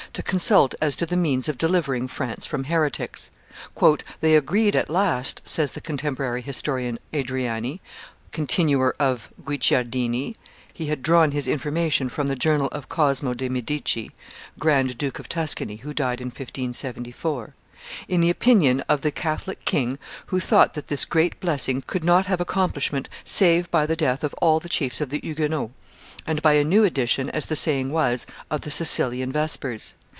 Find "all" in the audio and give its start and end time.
24.41-24.59